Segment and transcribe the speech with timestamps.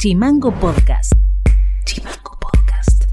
[0.00, 1.12] Chimango Podcast.
[1.84, 3.04] Chimango Podcast.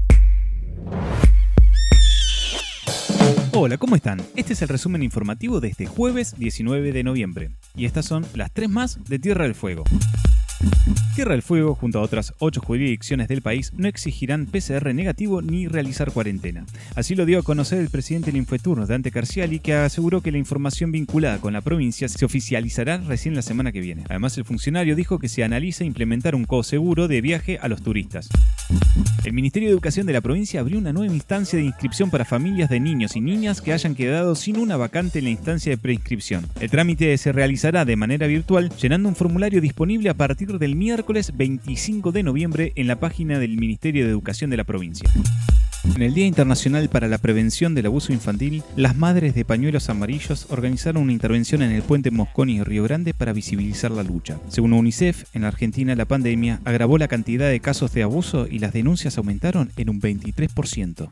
[3.52, 4.22] Hola, ¿cómo están?
[4.36, 7.50] Este es el resumen informativo de este jueves 19 de noviembre.
[7.76, 9.84] Y estas son las tres más de Tierra del Fuego.
[11.14, 15.66] Tierra del Fuego, junto a otras ocho jurisdicciones del país, no exigirán PCR negativo ni
[15.66, 16.64] realizar cuarentena.
[16.94, 20.38] Así lo dio a conocer el presidente del Infeturno, Dante Carciali, que aseguró que la
[20.38, 24.04] información vinculada con la provincia se oficializará recién la semana que viene.
[24.08, 28.28] Además, el funcionario dijo que se analiza implementar un co-seguro de viaje a los turistas.
[29.24, 32.68] El Ministerio de Educación de la provincia abrió una nueva instancia de inscripción para familias
[32.70, 36.46] de niños y niñas que hayan quedado sin una vacante en la instancia de preinscripción.
[36.60, 41.32] El trámite se realizará de manera virtual llenando un formulario disponible a partir del miércoles
[41.36, 45.10] 25 de noviembre en la página del Ministerio de Educación de la provincia.
[45.84, 50.46] En el Día Internacional para la Prevención del Abuso Infantil, las madres de pañuelos amarillos
[50.50, 54.38] organizaron una intervención en el puente Mosconi y Río Grande para visibilizar la lucha.
[54.48, 58.72] Según UNICEF, en Argentina la pandemia agravó la cantidad de casos de abuso y las
[58.72, 61.08] denuncias aumentaron en un 23%.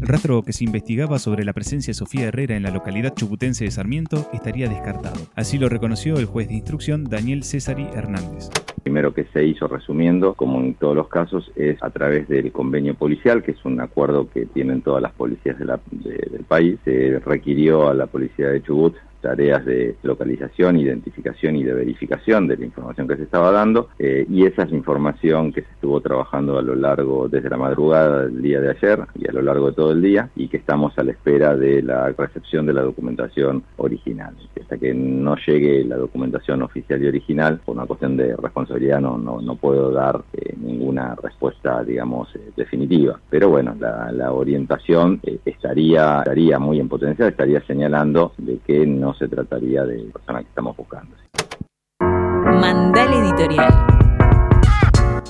[0.00, 3.64] El rastro que se investigaba sobre la presencia de Sofía Herrera en la localidad chubutense
[3.64, 5.26] de Sarmiento estaría descartado.
[5.34, 8.48] Así lo reconoció el juez de instrucción Daniel Césari Hernández.
[8.82, 12.94] Primero que se hizo resumiendo, como en todos los casos, es a través del convenio
[12.94, 16.78] policial, que es un acuerdo que tienen todas las policías de la- de- del país.
[16.84, 22.56] Se requirió a la policía de Chubut tareas de localización, identificación y de verificación de
[22.56, 26.00] la información que se estaba dando eh, y esa es la información que se estuvo
[26.00, 29.68] trabajando a lo largo desde la madrugada del día de ayer y a lo largo
[29.68, 32.82] de todo el día y que estamos a la espera de la recepción de la
[32.82, 34.34] documentación original.
[34.60, 39.18] Hasta que no llegue la documentación oficial y original, por una cuestión de responsabilidad no,
[39.18, 43.18] no, no puedo dar eh, ninguna respuesta, digamos, eh, definitiva.
[43.28, 48.86] Pero bueno, la, la orientación eh, estaría, estaría muy en potencial, estaría señalando de que
[48.86, 51.16] no se trataría de persona que estamos buscando.
[52.00, 54.00] Mandal Editorial.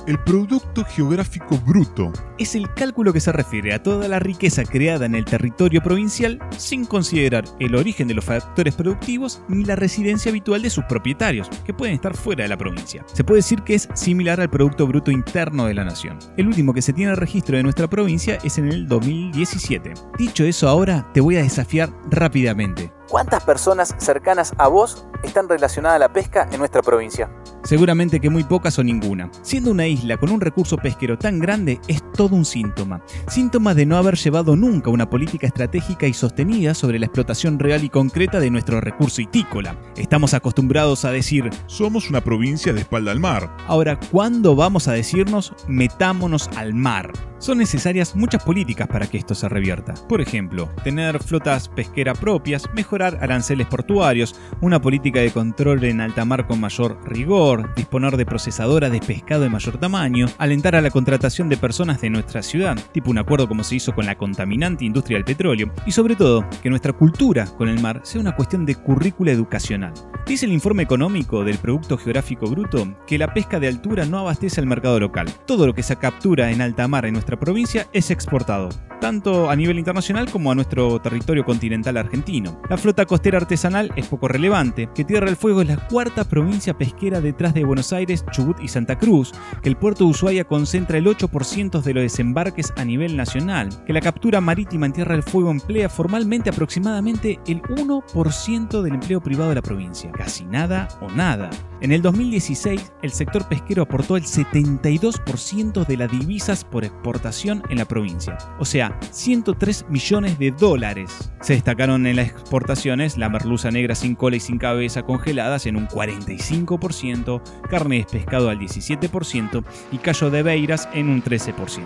[0.07, 5.07] El Producto Geográfico Bruto es el cálculo que se refiere a toda la riqueza creada
[5.07, 10.31] en el territorio provincial sin considerar el origen de los factores productivos ni la residencia
[10.31, 13.05] habitual de sus propietarios, que pueden estar fuera de la provincia.
[13.13, 16.19] Se puede decir que es similar al Producto Bruto Interno de la Nación.
[16.37, 19.93] El último que se tiene registro de nuestra provincia es en el 2017.
[20.19, 22.91] Dicho eso, ahora te voy a desafiar rápidamente.
[23.11, 27.29] ¿Cuántas personas cercanas a vos están relacionadas a la pesca en nuestra provincia?
[27.65, 29.29] Seguramente que muy pocas o ninguna.
[29.43, 33.03] Siendo una isla con un recurso pesquero tan grande es todo un síntoma.
[33.27, 37.83] Síntoma de no haber llevado nunca una política estratégica y sostenida sobre la explotación real
[37.83, 39.77] y concreta de nuestro recurso itícola.
[39.97, 43.57] Estamos acostumbrados a decir, somos una provincia de espalda al mar.
[43.67, 47.11] ahora, ¿cuándo vamos a decirnos metámonos al mar?
[47.41, 49.95] Son necesarias muchas políticas para que esto se revierta.
[50.09, 56.27] Por ejemplo, tener flotas pesqueras propias, mejorar aranceles portuarios, una política de control en alta
[56.27, 60.91] mar con mayor rigor, disponer de procesadoras de pescado de mayor tamaño, alentar a la
[60.91, 64.85] contratación de personas de nuestra ciudad, tipo un acuerdo como se hizo con la contaminante
[64.85, 68.67] industria del petróleo, y sobre todo, que nuestra cultura con el mar sea una cuestión
[68.67, 69.95] de currícula educacional.
[70.27, 74.61] Dice el informe económico del Producto Geográfico Bruto que la pesca de altura no abastece
[74.61, 75.29] al mercado local.
[75.47, 79.57] Todo lo que se captura en alta mar en nuestra provincia es exportado, tanto a
[79.57, 82.61] nivel internacional como a nuestro territorio continental argentino.
[82.69, 86.77] La flota costera artesanal es poco relevante, que Tierra del Fuego es la cuarta provincia
[86.77, 90.99] pesquera detrás de Buenos Aires, Chubut y Santa Cruz, que el puerto de Ushuaia concentra
[90.99, 95.23] el 8% de los desembarques a nivel nacional, que la captura marítima en Tierra del
[95.23, 101.11] Fuego emplea formalmente aproximadamente el 1% del empleo privado de la provincia, casi nada o
[101.11, 101.51] nada.
[101.81, 107.79] En el 2016, el sector pesquero aportó el 72% de las divisas por exportación en
[107.79, 111.33] la provincia, o sea, 103 millones de dólares.
[111.41, 115.77] Se destacaron en las exportaciones la merluza negra sin cola y sin cabeza congeladas en
[115.77, 121.83] un 45%, carne de pescado al 17% y callo de beiras en un 13%.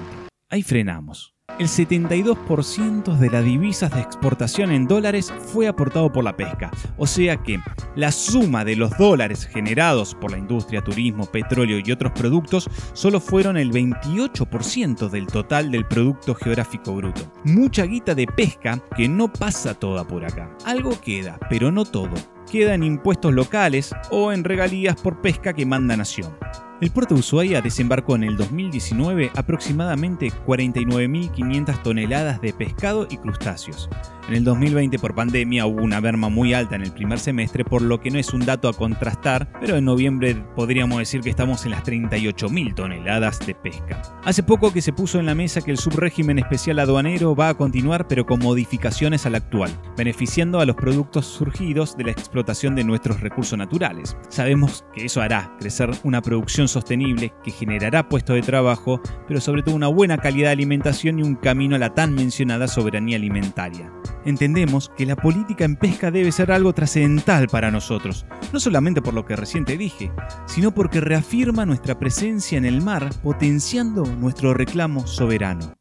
[0.51, 1.34] Ahí frenamos.
[1.57, 7.07] El 72% de las divisas de exportación en dólares fue aportado por la pesca, o
[7.07, 7.61] sea que
[7.95, 13.21] la suma de los dólares generados por la industria, turismo, petróleo y otros productos solo
[13.21, 17.23] fueron el 28% del total del Producto Geográfico Bruto.
[17.45, 20.51] Mucha guita de pesca que no pasa toda por acá.
[20.65, 22.15] Algo queda, pero no todo.
[22.51, 26.35] Queda en impuestos locales o en regalías por pesca que manda Nación.
[26.81, 33.89] El puerto de Ushuaia desembarcó en el 2019 aproximadamente 49.500 toneladas de pescado y crustáceos.
[34.27, 37.83] En el 2020 por pandemia hubo una berma muy alta en el primer semestre, por
[37.83, 41.65] lo que no es un dato a contrastar, pero en noviembre podríamos decir que estamos
[41.65, 44.01] en las 38.000 toneladas de pesca.
[44.25, 47.55] Hace poco que se puso en la mesa que el subrégimen especial aduanero va a
[47.55, 52.85] continuar pero con modificaciones al actual, beneficiando a los productos surgidos de la explotación de
[52.85, 54.17] nuestros recursos naturales.
[54.31, 59.63] Sabemos que eso hará crecer una producción sostenible que generará puestos de trabajo, pero sobre
[59.63, 63.91] todo una buena calidad de alimentación y un camino a la tan mencionada soberanía alimentaria
[64.25, 69.15] entendemos que la política en pesca debe ser algo trascendental para nosotros, no solamente por
[69.15, 70.13] lo que recién te dije,
[70.47, 75.75] sino porque reafirma nuestra presencia en el mar, potenciando nuestro reclamo soberano.